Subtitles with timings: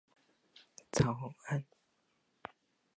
[0.03, 0.03] 雞
[0.89, 1.77] 仔腸，鳥仔肚